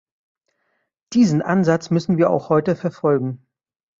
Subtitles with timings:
[1.13, 3.45] Diesen Ansatz müssen wir auch heute verfolgen.